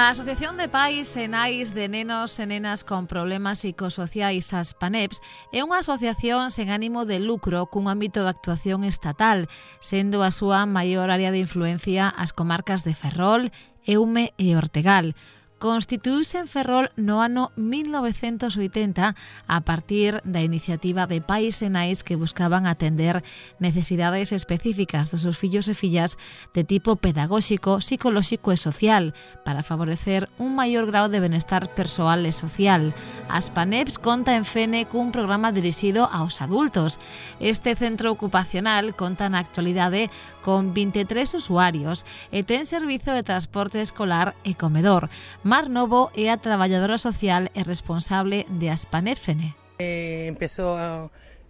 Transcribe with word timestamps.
A 0.00 0.08
Asociación 0.08 0.56
de 0.56 0.66
Pais 0.66 1.12
e 1.20 1.28
Nais 1.28 1.76
de 1.76 1.84
Nenos 1.84 2.32
e 2.40 2.48
Nenas 2.48 2.88
con 2.88 3.04
Problemas 3.04 3.60
Psicosociais 3.60 4.48
ASPANEPS 4.48 5.20
é 5.52 5.60
unha 5.60 5.84
asociación 5.84 6.48
sen 6.48 6.72
ánimo 6.72 7.04
de 7.04 7.20
lucro 7.20 7.68
cun 7.68 7.84
ámbito 7.84 8.24
de 8.24 8.32
actuación 8.32 8.88
estatal, 8.88 9.44
sendo 9.76 10.24
a 10.24 10.32
súa 10.32 10.64
maior 10.64 11.12
área 11.12 11.28
de 11.28 11.44
influencia 11.44 12.08
as 12.08 12.32
comarcas 12.32 12.80
de 12.80 12.96
Ferrol, 12.96 13.52
Eume 13.84 14.32
e 14.40 14.56
Ortegal 14.56 15.12
constituíuse 15.60 16.40
en 16.40 16.48
Ferrol 16.48 16.88
no 16.96 17.20
ano 17.20 17.52
1980 17.54 19.12
a 19.46 19.58
partir 19.60 20.24
da 20.24 20.40
iniciativa 20.40 21.04
de 21.04 21.20
pais 21.20 21.60
e 21.60 21.68
nais 21.68 22.00
que 22.00 22.16
buscaban 22.16 22.64
atender 22.64 23.20
necesidades 23.60 24.32
específicas 24.32 25.12
dos 25.12 25.20
seus 25.20 25.36
fillos 25.36 25.68
e 25.68 25.76
fillas 25.76 26.16
de 26.56 26.64
tipo 26.64 26.96
pedagóxico, 26.96 27.84
psicolóxico 27.84 28.50
e 28.50 28.58
social 28.58 29.12
para 29.44 29.60
favorecer 29.60 30.32
un 30.40 30.56
maior 30.56 30.88
grau 30.88 31.12
de 31.12 31.20
benestar 31.20 31.68
persoal 31.76 32.24
e 32.24 32.32
social. 32.32 32.96
As 33.28 33.52
PANEPS 33.52 34.00
conta 34.00 34.40
en 34.40 34.48
Fene 34.48 34.88
cun 34.88 35.12
programa 35.12 35.52
dirixido 35.52 36.08
aos 36.08 36.40
adultos. 36.40 36.96
Este 37.36 37.76
centro 37.76 38.08
ocupacional 38.08 38.96
conta 38.96 39.28
na 39.28 39.44
actualidade 39.44 40.08
con 40.40 40.72
23 40.72 41.36
usuarios 41.36 42.08
e 42.32 42.48
ten 42.48 42.64
servizo 42.64 43.12
de 43.12 43.20
transporte 43.20 43.84
escolar 43.84 44.32
e 44.40 44.56
comedor. 44.56 45.12
Mar 45.50 45.68
Novo 45.68 46.14
é 46.14 46.30
a 46.30 46.38
traballadora 46.38 46.94
social 46.94 47.50
e 47.58 47.66
responsable 47.66 48.46
de 48.46 48.70
Aspanet 48.70 49.18
Fene. 49.18 49.58
Eh, 49.82 50.30
empezó 50.30 50.78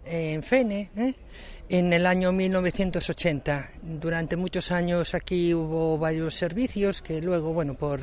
en 0.03 0.41
Fene 0.41 0.89
¿eh? 0.97 1.13
en 1.69 1.93
el 1.93 2.09
año 2.09 2.31
1980. 2.31 3.69
Durante 4.01 4.37
muchos 4.37 4.71
años 4.71 5.13
aquí 5.13 5.53
hubo 5.53 5.99
varios 5.99 6.33
servicios 6.33 7.03
que 7.03 7.21
luego, 7.21 7.53
bueno, 7.53 7.75
por, 7.75 8.01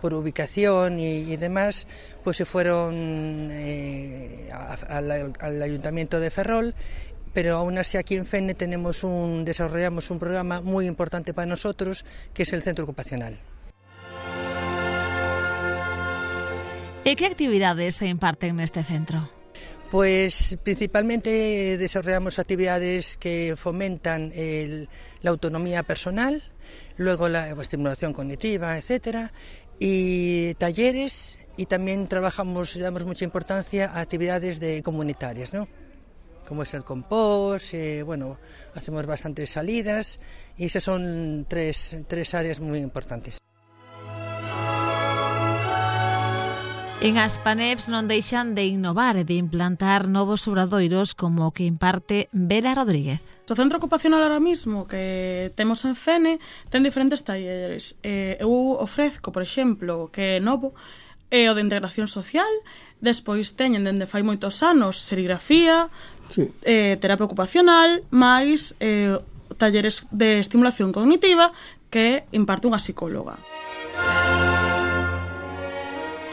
por 0.00 0.14
ubicación 0.14 0.98
y, 0.98 1.36
demás, 1.36 1.86
pues 2.24 2.38
se 2.38 2.46
fueron 2.46 3.50
eh, 3.52 4.48
al 4.50 5.60
Ayuntamiento 5.60 6.20
de 6.20 6.30
Ferrol 6.30 6.74
pero 7.34 7.56
aún 7.56 7.76
así 7.76 7.98
aquí 7.98 8.16
en 8.16 8.24
FENE 8.24 8.54
tenemos 8.54 9.04
un, 9.04 9.44
desarrollamos 9.44 10.10
un 10.10 10.18
programa 10.20 10.62
muy 10.62 10.86
importante 10.86 11.34
para 11.34 11.46
nosotros, 11.46 12.06
que 12.32 12.44
es 12.44 12.52
el 12.54 12.62
centro 12.62 12.84
ocupacional. 12.84 13.40
¿Y 17.06 17.16
qué 17.16 17.26
actividades 17.26 17.96
se 17.96 18.06
imparten 18.06 18.50
en 18.50 18.60
este 18.60 18.82
centro? 18.82 19.30
Pues 19.90 20.56
principalmente 20.62 21.76
desarrollamos 21.76 22.38
actividades 22.38 23.18
que 23.18 23.54
fomentan 23.58 24.32
la 25.20 25.30
autonomía 25.30 25.82
personal, 25.82 26.42
luego 26.96 27.28
la 27.28 27.50
estimulación 27.50 28.14
cognitiva, 28.14 28.78
etcétera, 28.78 29.32
y 29.78 30.54
talleres 30.54 31.36
y 31.58 31.66
también 31.66 32.08
trabajamos, 32.08 32.78
damos 32.78 33.04
mucha 33.04 33.26
importancia 33.26 33.90
a 33.92 34.00
actividades 34.00 34.58
de 34.58 34.82
comunitarias, 34.82 35.52
¿no? 35.52 35.68
como 36.48 36.62
es 36.62 36.74
el 36.74 36.84
compost, 36.84 37.74
eh, 37.74 38.02
bueno, 38.02 38.38
hacemos 38.74 39.06
bastantes 39.06 39.50
salidas 39.50 40.20
y 40.56 40.66
esas 40.66 40.84
son 40.84 41.46
tres, 41.48 41.96
tres 42.06 42.34
áreas 42.34 42.60
muy 42.60 42.78
importantes. 42.78 43.43
En 47.04 47.20
Aspaneps 47.20 47.92
non 47.92 48.08
deixan 48.08 48.56
de 48.56 48.64
innovar 48.64 49.20
e 49.20 49.28
de 49.28 49.36
implantar 49.36 50.08
novos 50.08 50.48
obradoiros 50.48 51.12
como 51.12 51.44
o 51.44 51.52
que 51.52 51.68
imparte 51.68 52.32
Vera 52.32 52.72
Rodríguez. 52.72 53.20
O 53.44 53.52
centro 53.52 53.76
ocupacional 53.76 54.24
ahora 54.24 54.40
mismo 54.40 54.88
que 54.88 55.52
temos 55.52 55.84
en 55.84 56.00
Fene 56.00 56.40
ten 56.72 56.80
diferentes 56.80 57.20
talleres. 57.20 58.00
Eh, 58.00 58.40
eu 58.40 58.48
ofrezco, 58.80 59.36
por 59.36 59.44
exemplo, 59.44 60.08
que 60.08 60.40
é 60.40 60.40
novo, 60.40 60.72
é 61.28 61.44
o 61.44 61.52
de 61.52 61.60
integración 61.60 62.08
social, 62.08 62.48
despois 63.04 63.52
teñen 63.52 63.84
dende 63.84 64.08
fai 64.08 64.24
moitos 64.24 64.64
anos 64.64 64.96
serigrafía, 64.96 65.92
sí. 66.32 66.48
eh, 66.64 66.96
terapia 66.96 67.28
ocupacional, 67.28 68.00
máis 68.08 68.80
eh, 68.80 69.20
talleres 69.60 70.08
de 70.08 70.40
estimulación 70.40 70.88
cognitiva 70.88 71.52
que 71.92 72.24
imparte 72.32 72.64
unha 72.64 72.80
psicóloga. 72.80 73.36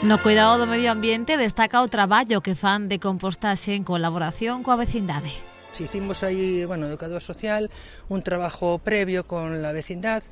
No 0.03 0.17
cuidado 0.17 0.57
do 0.57 0.65
medio 0.65 0.89
ambiente 0.89 1.37
destaca 1.37 1.85
o 1.85 1.87
traballo 1.87 2.41
que 2.41 2.57
fan 2.57 2.89
de 2.89 2.97
compostaxe 2.97 3.77
en 3.77 3.85
colaboración 3.85 4.65
coa 4.65 4.73
vecindade. 4.73 5.29
Hicimos 5.77 6.25
ahí, 6.25 6.65
bueno, 6.65 6.89
educador 6.89 7.21
social, 7.21 7.69
un 8.09 8.25
trabajo 8.25 8.81
previo 8.81 9.29
con 9.29 9.61
la 9.61 9.71
vecindad 9.71 10.23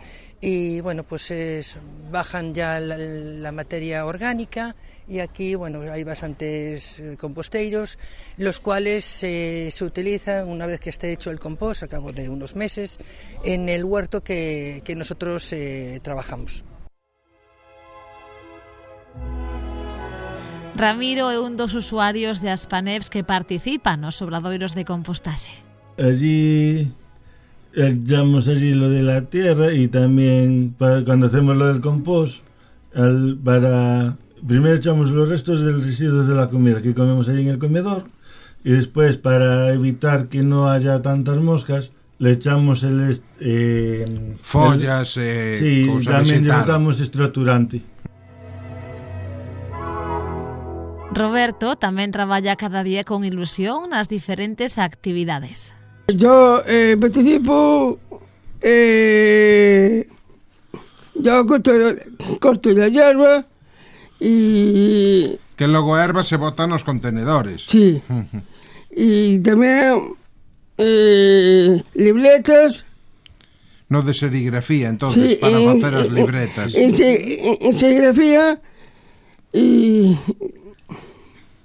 y, 0.41 0.81
bueno, 0.81 1.03
pues 1.03 1.29
es, 1.29 1.77
bajan 2.09 2.55
ya 2.55 2.79
la, 2.79 2.97
la 2.97 3.51
materia 3.51 4.07
orgánica 4.09 4.75
y 5.07 5.19
aquí, 5.19 5.53
bueno, 5.53 5.81
hay 5.81 6.03
bastantes 6.03 6.99
eh, 6.99 7.15
composteiros, 7.15 7.99
los 8.37 8.59
cuales 8.59 9.23
eh, 9.23 9.69
se 9.71 9.85
utilizan 9.85 10.49
una 10.49 10.65
vez 10.65 10.81
que 10.81 10.89
esté 10.89 11.13
hecho 11.13 11.29
el 11.29 11.39
compost, 11.39 11.83
a 11.83 11.87
cabo 11.87 12.11
de 12.11 12.27
unos 12.27 12.55
meses, 12.55 12.97
en 13.43 13.69
el 13.69 13.85
huerto 13.85 14.23
que, 14.23 14.81
que 14.83 14.95
nosotros 14.95 15.53
eh, 15.53 15.99
trabajamos. 16.01 16.63
Ramiro 20.79 21.27
é 21.27 21.35
un 21.35 21.59
dos 21.59 21.75
usuarios 21.75 22.39
de 22.39 22.47
Aspaneps 22.47 23.11
que 23.11 23.27
participan 23.27 23.99
nos 23.99 24.23
obradoiros 24.23 24.79
de 24.79 24.87
compostaxe. 24.87 25.51
Allí 25.99 26.87
echamos 27.75 28.47
allí 28.47 28.71
lo 28.71 28.87
de 28.87 29.03
la 29.03 29.27
tierra 29.27 29.73
y 29.73 29.89
también 29.89 30.73
para, 30.77 31.03
cuando 31.03 31.27
hacemos 31.27 31.57
lo 31.57 31.67
del 31.67 31.81
compost 31.81 32.39
al, 32.95 33.37
para 33.43 34.15
primero 34.47 34.75
echamos 34.75 35.11
los 35.11 35.27
restos 35.27 35.65
del 35.65 35.83
residuos 35.83 36.29
de 36.29 36.35
la 36.35 36.49
comida 36.49 36.81
que 36.81 36.95
comemos 36.95 37.27
ahí 37.27 37.41
en 37.41 37.49
el 37.49 37.59
comedor 37.59 38.05
y 38.63 38.71
después 38.71 39.17
para 39.17 39.73
evitar 39.73 40.29
que 40.29 40.43
no 40.43 40.69
haya 40.69 41.01
tantas 41.01 41.37
moscas 41.39 41.91
le 42.19 42.31
echamos 42.31 42.83
el 42.83 43.19
eh, 43.41 44.37
follas 44.41 45.17
el, 45.17 45.23
eh, 45.23 45.57
sí, 45.59 46.05
también 46.05 46.47
le 46.47 46.53
echamos 46.53 47.01
estructurante 47.01 47.81
Roberto 51.13 51.75
tamén 51.75 52.13
traballa 52.13 52.53
cada 52.53 52.85
día 52.85 53.01
con 53.01 53.25
ilusión 53.25 53.89
nas 53.89 54.05
diferentes 54.05 54.77
actividades. 54.77 55.73
Yo 56.09 56.61
eh, 56.65 56.97
participo 56.97 57.97
eh, 58.61 60.05
yo 61.15 61.45
corto, 61.45 61.71
corto 62.39 62.71
la 62.71 62.87
hierba 62.87 63.45
e... 64.19 65.37
Que 65.55 65.67
logo 65.67 65.95
a 65.95 66.03
erva 66.03 66.23
se 66.23 66.37
bota 66.37 66.67
nos 66.67 66.83
contenedores. 66.83 67.67
Sí. 67.67 67.99
e 68.89 69.41
tamén 69.43 70.17
eh, 70.77 71.83
libretas 71.93 72.85
No 73.89 74.05
de 74.05 74.13
serigrafía, 74.13 74.87
entonces, 74.87 75.33
sí, 75.33 75.35
para 75.41 75.57
en, 75.57 75.65
facer 75.65 75.93
as 75.97 76.11
libretas. 76.13 76.75
En, 76.77 76.93
en, 76.93 77.57
en 77.57 77.73
serigrafía 77.73 78.61
e 79.49 80.13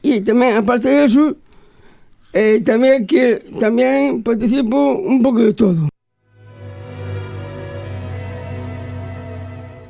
E 0.04 0.20
tamén, 0.20 0.60
aparte 0.60 0.92
de 0.92 1.09
eso, 1.09 1.32
eh, 2.37 2.60
tamén 2.60 3.09
que 3.09 3.41
tamén 3.56 4.20
participo 4.20 5.00
un 5.00 5.25
pouco 5.25 5.41
de 5.41 5.56
todo. 5.56 5.88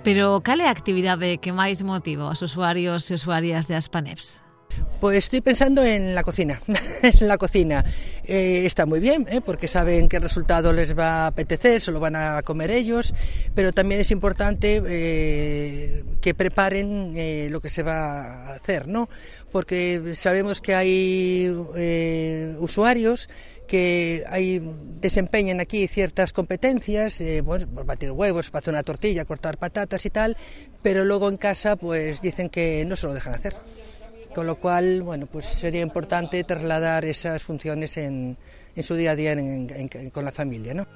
Pero 0.06 0.38
cal 0.46 0.62
é 0.62 0.70
a 0.70 0.76
actividade 0.76 1.42
que 1.42 1.50
máis 1.50 1.82
motiva 1.82 2.30
aos 2.30 2.44
usuarios 2.46 3.10
e 3.10 3.18
usuarias 3.18 3.66
de 3.66 3.74
Aspaneps? 3.74 4.43
Pues 5.04 5.18
estoy 5.18 5.42
pensando 5.42 5.84
en 5.84 6.14
la 6.14 6.22
cocina. 6.22 6.58
en 7.02 7.28
la 7.28 7.36
cocina. 7.36 7.84
Eh, 8.24 8.62
está 8.64 8.86
muy 8.86 9.00
bien, 9.00 9.26
¿eh? 9.28 9.42
porque 9.44 9.68
saben 9.68 10.08
qué 10.08 10.18
resultado 10.18 10.72
les 10.72 10.98
va 10.98 11.24
a 11.24 11.26
apetecer, 11.26 11.82
se 11.82 11.92
lo 11.92 12.00
van 12.00 12.16
a 12.16 12.40
comer 12.40 12.70
ellos, 12.70 13.12
pero 13.54 13.70
también 13.70 14.00
es 14.00 14.10
importante 14.10 14.82
eh, 14.86 16.04
que 16.22 16.32
preparen 16.32 17.12
eh, 17.16 17.48
lo 17.50 17.60
que 17.60 17.68
se 17.68 17.82
va 17.82 18.46
a 18.46 18.54
hacer, 18.54 18.88
¿no? 18.88 19.10
Porque 19.52 20.14
sabemos 20.14 20.62
que 20.62 20.74
hay 20.74 21.54
eh, 21.76 22.56
usuarios 22.58 23.28
que 23.66 24.24
hay, 24.28 24.62
desempeñan 25.00 25.60
aquí 25.60 25.86
ciertas 25.86 26.32
competencias, 26.32 27.20
eh, 27.20 27.42
bueno, 27.42 27.66
batir 27.84 28.10
huevos, 28.10 28.50
hacer 28.52 28.72
una 28.72 28.82
tortilla, 28.82 29.24
cortar 29.24 29.58
patatas 29.58 30.04
y 30.06 30.10
tal, 30.10 30.36
pero 30.82 31.04
luego 31.04 31.28
en 31.28 31.36
casa 31.36 31.76
pues 31.76 32.20
dicen 32.22 32.48
que 32.48 32.84
no 32.86 32.96
se 32.96 33.06
lo 33.06 33.14
dejan 33.14 33.34
hacer. 33.34 33.54
Con 34.34 34.46
lo 34.46 34.56
cual, 34.56 35.02
bueno, 35.02 35.26
pues 35.26 35.46
sería 35.46 35.80
importante 35.80 36.42
trasladar 36.42 37.04
esas 37.04 37.42
funciones 37.42 37.96
en, 37.96 38.36
en 38.74 38.82
su 38.82 38.94
día 38.94 39.12
a 39.12 39.16
día 39.16 39.32
en, 39.32 39.68
en, 39.70 40.10
con 40.10 40.24
la 40.24 40.32
familia, 40.32 40.74
¿no? 40.74 40.86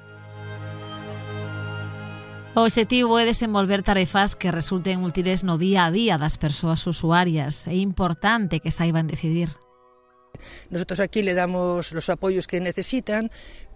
O 2.55 2.67
objetivo 2.67 3.15
é 3.15 3.23
desenvolver 3.23 3.85
tarefas 3.87 4.35
que 4.35 4.51
resulten 4.51 5.05
útiles 5.05 5.47
no 5.47 5.55
día 5.55 5.87
a 5.87 5.91
día 5.95 6.19
das 6.19 6.35
persoas 6.35 6.83
usuarias. 6.83 7.69
É 7.71 7.77
importante 7.79 8.59
que 8.59 8.75
saiban 8.75 9.07
decidir. 9.07 9.47
Nosotros 10.69 10.99
aquí 10.99 11.21
le 11.21 11.33
damos 11.33 11.93
los 11.93 12.09
apoyos 12.09 12.47
que 12.47 12.59
necesitan, 12.59 13.31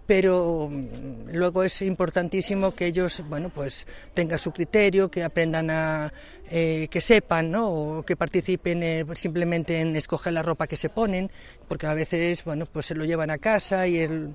pero 0.06 0.68
mm, 0.70 1.30
luego 1.32 1.64
es 1.64 1.82
importantísimo 1.82 2.74
que 2.74 2.86
ellos, 2.86 3.22
bueno, 3.28 3.50
pues 3.50 3.86
tengan 4.12 4.38
su 4.38 4.52
criterio, 4.52 5.10
que 5.10 5.22
aprendan 5.22 5.70
a, 5.70 6.12
eh, 6.50 6.88
que 6.90 7.00
sepan, 7.00 7.50
¿no? 7.50 7.70
O 7.70 8.02
que 8.02 8.16
participen 8.16 8.82
eh, 8.82 9.04
simplemente 9.14 9.80
en 9.80 9.96
escoger 9.96 10.32
la 10.32 10.42
ropa 10.42 10.66
que 10.66 10.76
se 10.76 10.88
ponen, 10.88 11.30
porque 11.68 11.86
a 11.86 11.94
veces, 11.94 12.44
bueno, 12.44 12.66
pues 12.66 12.86
se 12.86 12.94
lo 12.94 13.04
llevan 13.04 13.30
a 13.30 13.38
casa 13.38 13.86
y 13.86 13.98
el, 13.98 14.34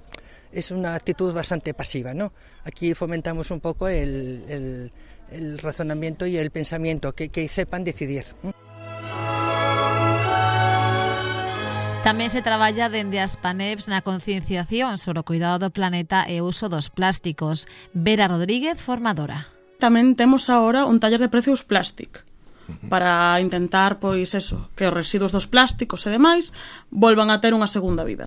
es 0.52 0.72
una 0.72 0.96
actitud 0.96 1.34
bastante 1.34 1.74
pasiva, 1.74 2.14
¿no? 2.14 2.32
Aquí 2.64 2.94
fomentamos 2.94 3.52
un 3.52 3.60
poco 3.60 3.88
el, 3.88 4.92
razonamiento 5.62 6.26
y 6.26 6.38
el 6.38 6.50
pensamiento, 6.50 7.14
que, 7.14 7.30
que 7.30 7.48
sepan 7.48 7.84
decidir. 7.84 8.26
Tamén 12.00 12.32
se 12.32 12.40
traballa 12.40 12.88
dende 12.88 13.20
as 13.20 13.36
PANEPs 13.36 13.92
na 13.92 14.00
concienciación 14.00 14.96
sobre 14.96 15.20
o 15.20 15.28
cuidado 15.28 15.68
do 15.68 15.76
planeta 15.76 16.24
e 16.32 16.40
o 16.40 16.48
uso 16.48 16.72
dos 16.72 16.88
plásticos. 16.88 17.68
Vera 17.92 18.32
Rodríguez, 18.32 18.80
formadora. 18.80 19.52
Tamén 19.84 20.16
temos 20.16 20.48
agora 20.48 20.88
un 20.88 21.04
taller 21.04 21.20
de 21.20 21.28
precios 21.28 21.68
plástico 21.68 22.24
para 22.88 23.36
intentar, 23.44 24.00
pois, 24.00 24.32
eso, 24.32 24.72
que 24.80 24.88
os 24.88 24.96
residuos 24.96 25.36
dos 25.36 25.52
plásticos 25.52 26.08
e 26.08 26.14
demais 26.16 26.56
volvan 26.88 27.28
a 27.36 27.44
ter 27.44 27.52
unha 27.52 27.68
segunda 27.68 28.08
vida. 28.08 28.24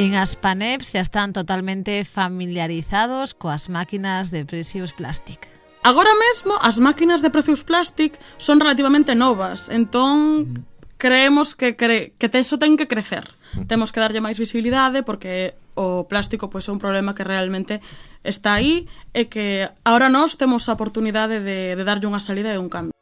En 0.00 0.16
Aspanep 0.16 0.84
xa 0.88 1.04
están 1.04 1.36
totalmente 1.36 2.00
familiarizados 2.08 3.36
coas 3.36 3.68
máquinas 3.68 4.32
de 4.32 4.48
Precious 4.48 4.96
Plastic. 4.96 5.55
Agora 5.86 6.10
mesmo 6.18 6.58
as 6.60 6.82
máquinas 6.82 7.22
de 7.22 7.30
precios 7.30 7.62
Plastic 7.62 8.18
son 8.42 8.58
relativamente 8.58 9.14
novas, 9.14 9.70
entón 9.70 10.66
creemos 10.98 11.54
que 11.54 11.78
cre 11.78 12.10
que 12.18 12.26
eso 12.26 12.58
ten 12.58 12.74
que 12.74 12.90
crecer. 12.90 13.38
Temos 13.70 13.94
que 13.94 14.02
darlle 14.02 14.18
máis 14.18 14.34
visibilidade 14.34 15.06
porque 15.06 15.54
o 15.78 16.10
plástico 16.10 16.50
pois 16.50 16.66
é 16.66 16.74
un 16.74 16.82
problema 16.82 17.14
que 17.14 17.22
realmente 17.22 17.78
está 18.26 18.58
aí 18.58 18.90
e 19.14 19.30
que 19.30 19.70
agora 19.86 20.10
nós 20.10 20.34
temos 20.34 20.66
a 20.66 20.74
oportunidade 20.74 21.38
de, 21.38 21.78
de 21.78 21.84
darlle 21.86 22.10
unha 22.10 22.18
salida 22.18 22.50
e 22.50 22.58
un 22.58 22.66
cambio. 22.66 22.95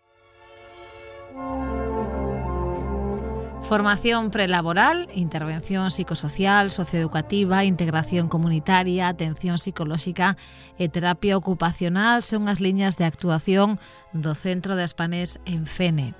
Formación 3.68 4.30
prelaboral, 4.30 5.08
intervención 5.14 5.90
psicosocial, 5.90 6.70
socioeducativa, 6.70 7.64
integración 7.64 8.28
comunitaria, 8.28 9.08
atención 9.08 9.56
psicolóxica 9.56 10.36
e 10.76 10.92
terapia 10.92 11.32
ocupacional 11.40 12.20
son 12.20 12.52
as 12.52 12.60
liñas 12.60 13.00
de 13.00 13.08
actuación 13.08 13.80
do 14.12 14.36
Centro 14.36 14.76
de 14.76 14.84
Aspanés 14.84 15.40
en 15.48 15.64
Fene. 15.64 16.12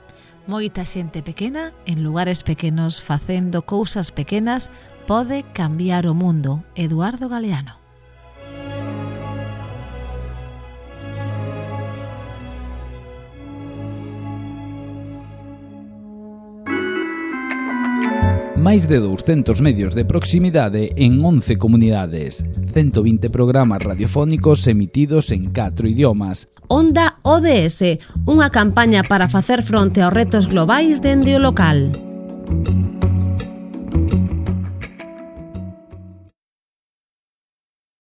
Moita 0.49 0.89
xente 0.89 1.21
pequena 1.21 1.77
en 1.85 2.01
lugares 2.01 2.41
pequenos 2.49 3.05
facendo 3.05 3.69
cousas 3.69 4.09
pequenas 4.09 4.73
pode 5.05 5.45
cambiar 5.53 6.09
o 6.09 6.17
mundo. 6.17 6.65
Eduardo 6.75 7.29
Galeano. 7.29 7.84
máis 18.65 18.89
de 18.89 18.97
200 18.97 19.61
medios 19.61 19.93
de 19.93 20.09
proximidade 20.09 20.97
en 20.97 21.21
11 21.21 21.61
comunidades, 21.61 22.41
120 22.73 23.29
programas 23.29 23.85
radiofónicos 23.85 24.67
emitidos 24.67 25.31
en 25.37 25.53
4 25.53 25.85
idiomas. 25.85 26.49
Onda 26.73 27.21
ODS, 27.21 28.01
unha 28.25 28.49
campaña 28.49 29.05
para 29.05 29.29
facer 29.29 29.61
fronte 29.61 30.01
aos 30.01 30.17
retos 30.17 30.49
globais 30.49 31.05
dende 31.05 31.37
o 31.37 31.41
local. 31.45 31.93